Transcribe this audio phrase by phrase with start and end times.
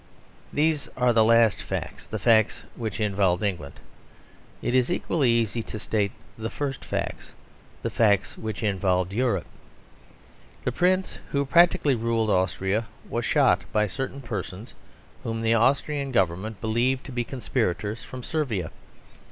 [0.51, 3.79] These are the last facts the facts which involved England.
[4.63, 7.33] It is equally easy to state the first facts
[7.83, 9.45] the facts which involved Europe.
[10.63, 14.73] The Prince who practically ruled Austria was shot by certain persons
[15.21, 18.71] whom the Austrian Government believed to be conspirators from Servia.